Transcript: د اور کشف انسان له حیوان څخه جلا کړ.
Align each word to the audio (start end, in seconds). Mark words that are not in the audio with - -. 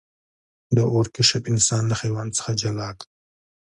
د 0.75 0.77
اور 0.93 1.05
کشف 1.15 1.41
انسان 1.51 1.83
له 1.87 1.95
حیوان 2.01 2.27
څخه 2.37 2.51
جلا 2.61 2.89
کړ. 2.99 3.07